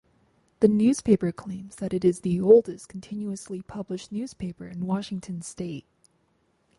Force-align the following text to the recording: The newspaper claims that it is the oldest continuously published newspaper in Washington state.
The 0.61 0.67
newspaper 0.67 1.31
claims 1.31 1.75
that 1.75 1.93
it 1.93 2.03
is 2.03 2.21
the 2.21 2.41
oldest 2.41 2.89
continuously 2.89 3.61
published 3.61 4.11
newspaper 4.11 4.65
in 4.65 4.87
Washington 4.87 5.43
state. 5.43 5.85